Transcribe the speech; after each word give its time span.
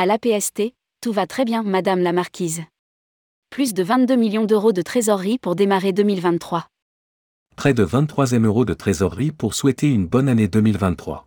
À 0.00 0.06
l'APST, 0.06 0.74
tout 1.00 1.12
va 1.12 1.26
très 1.26 1.44
bien, 1.44 1.64
Madame 1.64 1.98
la 1.98 2.12
Marquise. 2.12 2.62
Plus 3.50 3.74
de 3.74 3.82
22 3.82 4.14
millions 4.14 4.44
d'euros 4.44 4.70
de 4.70 4.80
trésorerie 4.80 5.38
pour 5.38 5.56
démarrer 5.56 5.92
2023. 5.92 6.68
Près 7.56 7.74
de 7.74 7.82
23 7.82 8.26
euros 8.34 8.64
de 8.64 8.74
trésorerie 8.74 9.32
pour 9.32 9.54
souhaiter 9.54 9.88
une 9.88 10.06
bonne 10.06 10.28
année 10.28 10.46
2023. 10.46 11.26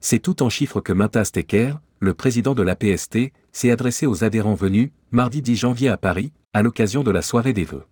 C'est 0.00 0.20
tout 0.20 0.44
en 0.44 0.50
chiffres 0.50 0.80
que 0.80 0.92
Matas 0.92 1.30
Tecker, 1.32 1.74
le 1.98 2.14
président 2.14 2.54
de 2.54 2.62
l'APST, 2.62 3.32
s'est 3.50 3.72
adressé 3.72 4.06
aux 4.06 4.22
adhérents 4.22 4.54
venus, 4.54 4.90
mardi 5.10 5.42
10 5.42 5.56
janvier 5.56 5.88
à 5.88 5.96
Paris, 5.96 6.32
à 6.52 6.62
l'occasion 6.62 7.02
de 7.02 7.10
la 7.10 7.22
soirée 7.22 7.54
des 7.54 7.64
vœux. 7.64 7.88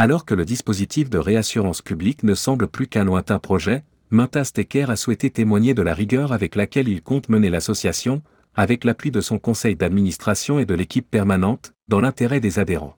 Alors 0.00 0.24
que 0.24 0.34
le 0.34 0.44
dispositif 0.44 1.08
de 1.08 1.18
réassurance 1.18 1.80
publique 1.80 2.24
ne 2.24 2.34
semble 2.34 2.66
plus 2.66 2.88
qu'un 2.88 3.04
lointain 3.04 3.38
projet, 3.38 3.84
Mintas 4.10 4.50
Tecker 4.52 4.90
a 4.90 4.96
souhaité 4.96 5.30
témoigner 5.30 5.74
de 5.74 5.82
la 5.82 5.94
rigueur 5.94 6.32
avec 6.32 6.56
laquelle 6.56 6.88
il 6.88 7.00
compte 7.00 7.28
mener 7.28 7.50
l'association, 7.50 8.20
avec 8.54 8.84
l'appui 8.84 9.10
de 9.10 9.20
son 9.20 9.38
conseil 9.38 9.76
d'administration 9.76 10.58
et 10.58 10.66
de 10.66 10.74
l'équipe 10.74 11.08
permanente, 11.08 11.72
dans 11.88 12.00
l'intérêt 12.00 12.40
des 12.40 12.58
adhérents. 12.58 12.96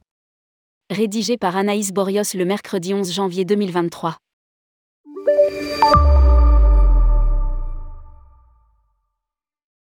Rédigé 0.91 1.37
par 1.37 1.57
Anaïs 1.57 1.93
Borios 1.93 2.35
le 2.35 2.45
mercredi 2.45 2.95
11 2.95 3.13
janvier 3.13 3.45
2023. 3.45 4.17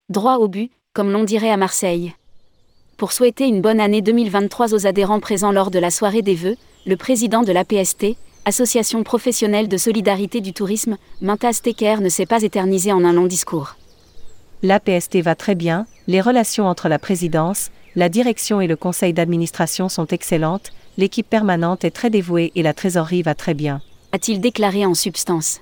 Droit 0.09 0.37
au 0.37 0.47
but, 0.47 0.71
comme 0.93 1.11
l'on 1.11 1.23
dirait 1.23 1.51
à 1.51 1.57
Marseille. 1.57 2.13
Pour 2.97 3.11
souhaiter 3.11 3.47
une 3.47 3.61
bonne 3.61 3.79
année 3.79 4.01
2023 4.01 4.73
aux 4.73 4.87
adhérents 4.87 5.19
présents 5.19 5.51
lors 5.51 5.71
de 5.71 5.79
la 5.79 5.91
soirée 5.91 6.21
des 6.21 6.35
vœux, 6.35 6.57
le 6.85 6.97
président 6.97 7.43
de 7.43 7.51
l'APST, 7.51 8.17
Association 8.45 9.03
professionnelle 9.03 9.67
de 9.67 9.77
solidarité 9.77 10.41
du 10.41 10.53
tourisme, 10.53 10.97
Mintas 11.21 11.61
Tecker 11.63 12.01
ne 12.01 12.09
s'est 12.09 12.25
pas 12.25 12.41
éternisé 12.41 12.91
en 12.91 13.05
un 13.05 13.13
long 13.13 13.27
discours. 13.27 13.75
L'APST 14.61 15.21
va 15.21 15.35
très 15.35 15.55
bien, 15.55 15.85
les 16.07 16.19
relations 16.19 16.67
entre 16.67 16.89
la 16.89 16.99
présidence, 16.99 17.71
la 17.95 18.09
direction 18.09 18.59
et 18.59 18.67
le 18.67 18.75
conseil 18.75 19.13
d'administration 19.13 19.87
sont 19.87 20.07
excellentes, 20.07 20.73
l'équipe 20.97 21.29
permanente 21.29 21.85
est 21.85 21.91
très 21.91 22.09
dévouée 22.09 22.51
et 22.55 22.61
la 22.61 22.73
trésorerie 22.73 23.21
va 23.21 23.35
très 23.35 23.53
bien. 23.53 23.81
A-t-il 24.11 24.41
déclaré 24.41 24.85
en 24.85 24.95
substance? 24.95 25.61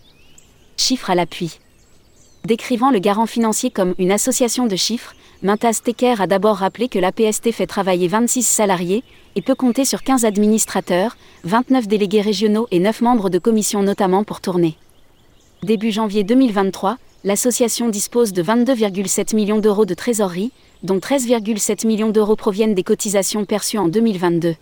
Chiffres 0.77 1.11
à 1.11 1.15
l'appui. 1.15 1.59
Décrivant 2.43 2.89
le 2.89 2.97
garant 2.97 3.27
financier 3.27 3.69
comme 3.69 3.93
une 3.99 4.11
association 4.11 4.65
de 4.65 4.75
chiffres, 4.75 5.13
Mintas 5.43 5.81
Tecker 5.83 6.19
a 6.19 6.25
d'abord 6.25 6.55
rappelé 6.55 6.87
que 6.87 6.97
l'APST 6.97 7.51
fait 7.51 7.67
travailler 7.67 8.07
26 8.07 8.41
salariés 8.41 9.03
et 9.35 9.43
peut 9.43 9.53
compter 9.53 9.85
sur 9.85 10.01
15 10.01 10.25
administrateurs, 10.25 11.17
29 11.43 11.87
délégués 11.87 12.21
régionaux 12.21 12.67
et 12.71 12.79
9 12.79 13.01
membres 13.01 13.29
de 13.29 13.37
commission 13.37 13.83
notamment 13.83 14.23
pour 14.23 14.41
tourner. 14.41 14.75
Début 15.61 15.91
janvier 15.91 16.23
2023, 16.23 16.97
l'association 17.27 17.89
dispose 17.89 18.31
de 18.31 18.41
22,7 18.41 19.35
millions 19.35 19.59
d'euros 19.59 19.83
de 19.83 19.93
trésorerie, 19.93 20.53
dont 20.83 20.99
13,7 20.99 21.85
millions 21.85 22.09
d'euros 22.09 22.37
proviennent 22.37 22.73
des 22.73 22.83
cotisations 22.83 23.43
perçues 23.43 23.77
en 23.77 23.89
2022. 23.89 24.55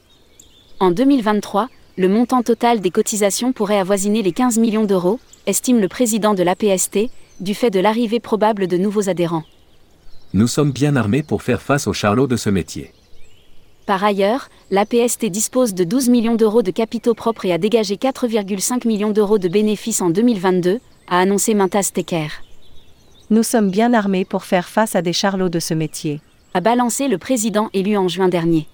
En 0.79 0.89
2023, 0.89 1.69
le 1.95 2.09
montant 2.09 2.41
total 2.41 2.79
des 2.79 2.89
cotisations 2.89 3.53
pourrait 3.53 3.77
avoisiner 3.77 4.23
les 4.23 4.31
15 4.31 4.57
millions 4.57 4.85
d'euros, 4.85 5.19
estime 5.45 5.79
le 5.79 5.87
président 5.87 6.33
de 6.33 6.41
l'APST, 6.41 7.11
du 7.39 7.53
fait 7.53 7.69
de 7.69 7.79
l'arrivée 7.79 8.19
probable 8.19 8.65
de 8.65 8.77
nouveaux 8.77 9.09
adhérents. 9.09 9.43
Nous 10.33 10.47
sommes 10.47 10.71
bien 10.71 10.95
armés 10.95 11.21
pour 11.21 11.43
faire 11.43 11.61
face 11.61 11.85
aux 11.85 11.93
charlots 11.93 12.25
de 12.25 12.35
ce 12.35 12.49
métier. 12.49 12.93
Par 13.85 14.03
ailleurs, 14.03 14.49
l'APST 14.71 15.27
dispose 15.27 15.75
de 15.75 15.83
12 15.83 16.09
millions 16.09 16.35
d'euros 16.35 16.63
de 16.63 16.71
capitaux 16.71 17.13
propres 17.13 17.45
et 17.45 17.53
a 17.53 17.59
dégagé 17.59 17.97
4,5 17.97 18.87
millions 18.87 19.11
d'euros 19.11 19.37
de 19.37 19.49
bénéfices 19.49 20.01
en 20.01 20.09
2022, 20.09 20.79
a 21.07 21.19
annoncé 21.19 21.53
Mintas 21.53 21.91
Tecker. 21.93 22.44
Nous 23.31 23.41
sommes 23.41 23.71
bien 23.71 23.95
armés 23.95 24.23
pour 24.23 24.43
faire 24.43 24.69
face 24.69 24.95
à 24.95 25.01
des 25.01 25.11
charlots 25.11 25.49
de 25.49 25.59
ce 25.59 25.73
métier. 25.73 26.21
A 26.53 26.61
balancé 26.61 27.07
le 27.07 27.17
président 27.17 27.71
élu 27.73 27.97
en 27.97 28.07
juin 28.07 28.29
dernier. 28.29 28.67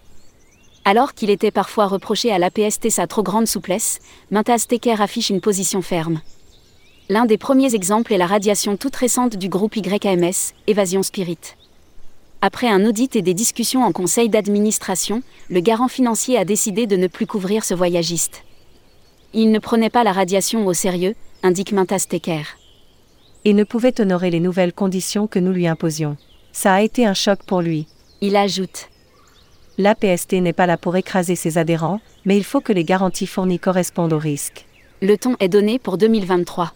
Alors 0.84 1.14
qu'il 1.14 1.30
était 1.30 1.52
parfois 1.52 1.88
reproché 1.88 2.34
à 2.34 2.38
l'APST 2.38 2.90
sa 2.90 3.08
trop 3.08 3.24
grande 3.24 3.48
souplesse, 3.48 4.00
Mintas 4.30 4.66
Tecker 4.68 5.02
affiche 5.02 5.30
une 5.30 5.40
position 5.40 5.82
ferme. 5.82 6.20
L'un 7.08 7.26
des 7.26 7.38
premiers 7.38 7.76
exemples 7.76 8.14
est 8.14 8.18
la 8.18 8.28
radiation 8.28 8.76
toute 8.76 8.96
récente 8.98 9.38
du 9.38 9.48
groupe 9.48 9.78
YAMS, 9.78 10.54
Évasion 10.68 11.02
Spirit. 11.02 11.56
Après 12.42 12.68
un 12.68 12.86
audit 12.86 13.16
et 13.16 13.22
des 13.22 13.34
discussions 13.34 13.86
en 13.86 13.94
conseil 13.94 14.28
d'administration, 14.28 15.24
le 15.50 15.62
garant 15.62 15.88
financier 15.88 16.38
a 16.38 16.44
décidé 16.44 16.88
de 16.88 16.98
ne 16.98 17.08
plus 17.08 17.26
couvrir 17.26 17.64
ce 17.64 17.74
voyagiste. 17.74 18.44
Il 19.34 19.52
ne 19.52 19.60
prenait 19.60 19.90
pas 19.90 20.04
la 20.04 20.12
radiation 20.12 20.68
au 20.68 20.74
sérieux, 20.74 21.16
indique 21.42 21.72
Mintas 21.72 22.06
Tecker. 22.10 22.44
Et 23.46 23.54
ne 23.54 23.64
pouvait 23.64 24.00
honorer 24.00 24.30
les 24.30 24.40
nouvelles 24.40 24.74
conditions 24.74 25.28
que 25.28 25.40
nous 25.40 25.52
lui 25.52 25.68
imposions. 25.68 26.18
Ça 26.52 26.74
a 26.74 26.82
été 26.82 27.06
un 27.06 27.14
choc 27.14 27.40
pour 27.46 27.62
lui. 27.62 27.88
Il 28.22 28.36
ajoute. 28.36 28.90
L'APST 29.78 30.34
n'est 30.34 30.54
pas 30.54 30.68
là 30.68 30.78
pour 30.78 30.96
écraser 30.96 31.36
ses 31.36 31.58
adhérents, 31.58 32.02
mais 32.26 32.38
il 32.38 32.44
faut 32.44 32.62
que 32.62 32.74
les 32.74 32.84
garanties 32.84 33.28
fournies 33.28 33.60
correspondent 33.60 34.14
au 34.14 34.20
risque. 34.20 34.66
Le 35.02 35.18
ton 35.18 35.36
est 35.40 35.50
donné 35.50 35.80
pour 35.80 35.98
2023 35.98 36.74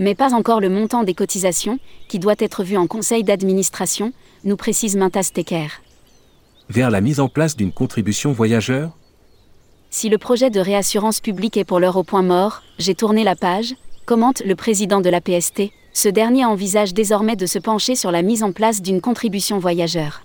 mais 0.00 0.14
pas 0.14 0.34
encore 0.34 0.60
le 0.60 0.70
montant 0.70 1.04
des 1.04 1.14
cotisations, 1.14 1.78
qui 2.08 2.18
doit 2.18 2.34
être 2.38 2.64
vu 2.64 2.76
en 2.76 2.86
conseil 2.86 3.22
d'administration, 3.22 4.12
nous 4.44 4.56
précise 4.56 4.96
Mintas 4.96 5.30
Tecker. 5.32 5.68
Vers 6.70 6.90
la 6.90 7.02
mise 7.02 7.20
en 7.20 7.28
place 7.28 7.54
d'une 7.54 7.70
contribution 7.70 8.32
voyageur? 8.32 8.96
Si 9.90 10.08
le 10.08 10.16
projet 10.16 10.48
de 10.48 10.58
réassurance 10.58 11.20
publique 11.20 11.58
est 11.58 11.64
pour 11.64 11.80
l'heure 11.80 11.98
au 11.98 12.02
point 12.02 12.22
mort, 12.22 12.62
j'ai 12.78 12.94
tourné 12.94 13.24
la 13.24 13.36
page, 13.36 13.74
commente 14.10 14.42
le 14.44 14.56
président 14.56 15.00
de 15.00 15.08
la 15.08 15.20
PST, 15.20 15.70
ce 15.92 16.08
dernier 16.08 16.44
envisage 16.44 16.94
désormais 16.94 17.36
de 17.36 17.46
se 17.46 17.60
pencher 17.60 17.94
sur 17.94 18.10
la 18.10 18.22
mise 18.22 18.42
en 18.42 18.50
place 18.50 18.82
d'une 18.82 19.00
contribution 19.00 19.60
voyageur. 19.60 20.22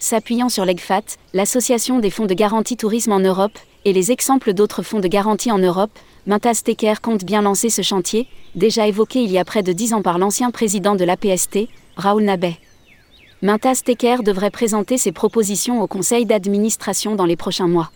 S'appuyant 0.00 0.48
sur 0.48 0.64
l'EGFAT, 0.64 1.04
l'Association 1.32 2.00
des 2.00 2.10
fonds 2.10 2.26
de 2.26 2.34
garantie 2.34 2.76
tourisme 2.76 3.12
en 3.12 3.20
Europe, 3.20 3.56
et 3.84 3.92
les 3.92 4.10
exemples 4.10 4.54
d'autres 4.54 4.82
fonds 4.82 4.98
de 4.98 5.06
garantie 5.06 5.52
en 5.52 5.58
Europe, 5.58 5.96
Mintas 6.26 6.62
Tecker 6.64 6.94
compte 7.00 7.24
bien 7.24 7.42
lancer 7.42 7.70
ce 7.70 7.82
chantier, 7.82 8.26
déjà 8.56 8.88
évoqué 8.88 9.22
il 9.22 9.30
y 9.30 9.38
a 9.38 9.44
près 9.44 9.62
de 9.62 9.72
dix 9.72 9.94
ans 9.94 10.02
par 10.02 10.18
l'ancien 10.18 10.50
président 10.50 10.96
de 10.96 11.04
l'APST, 11.04 11.68
Raoul 11.96 12.24
Nabet. 12.24 12.56
Mintas 13.40 13.82
Tecker 13.84 14.24
devrait 14.24 14.50
présenter 14.50 14.98
ses 14.98 15.12
propositions 15.12 15.80
au 15.80 15.86
conseil 15.86 16.26
d'administration 16.26 17.14
dans 17.14 17.26
les 17.26 17.36
prochains 17.36 17.68
mois. 17.68 17.92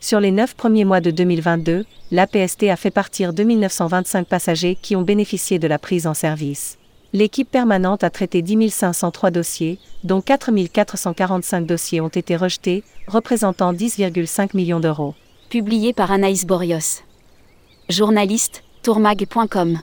Sur 0.00 0.20
les 0.20 0.30
neuf 0.30 0.54
premiers 0.54 0.84
mois 0.84 1.00
de 1.00 1.10
2022, 1.10 1.84
l'APST 2.12 2.64
a 2.64 2.76
fait 2.76 2.90
partir 2.90 3.32
2925 3.32 4.26
passagers 4.28 4.78
qui 4.80 4.94
ont 4.94 5.02
bénéficié 5.02 5.58
de 5.58 5.66
la 5.66 5.78
prise 5.78 6.06
en 6.06 6.14
service. 6.14 6.78
L'équipe 7.12 7.50
permanente 7.50 8.04
a 8.04 8.10
traité 8.10 8.42
10 8.42 8.70
503 8.70 9.30
dossiers, 9.30 9.78
dont 10.04 10.20
4 10.20 10.50
445 10.72 11.66
dossiers 11.66 12.00
ont 12.00 12.08
été 12.08 12.36
rejetés, 12.36 12.84
représentant 13.08 13.72
10,5 13.72 14.50
millions 14.54 14.80
d'euros. 14.80 15.14
Publié 15.50 15.92
par 15.92 16.12
Anaïs 16.12 16.46
Borios. 16.46 17.02
Journaliste, 17.88 18.62
tourmag.com. 18.82 19.80